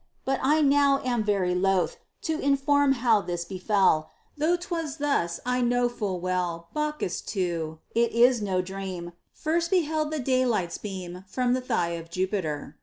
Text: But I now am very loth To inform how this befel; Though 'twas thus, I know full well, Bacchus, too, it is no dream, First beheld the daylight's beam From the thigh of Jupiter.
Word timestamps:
But 0.25 0.39
I 0.41 0.61
now 0.63 0.99
am 1.05 1.23
very 1.23 1.53
loth 1.53 1.97
To 2.23 2.39
inform 2.39 2.93
how 2.93 3.21
this 3.21 3.45
befel; 3.45 4.09
Though 4.35 4.55
'twas 4.55 4.97
thus, 4.97 5.39
I 5.45 5.61
know 5.61 5.89
full 5.89 6.19
well, 6.19 6.69
Bacchus, 6.73 7.21
too, 7.21 7.77
it 7.93 8.11
is 8.11 8.41
no 8.41 8.63
dream, 8.63 9.13
First 9.31 9.69
beheld 9.69 10.09
the 10.09 10.17
daylight's 10.17 10.79
beam 10.79 11.23
From 11.27 11.53
the 11.53 11.61
thigh 11.61 11.89
of 11.89 12.09
Jupiter. 12.09 12.77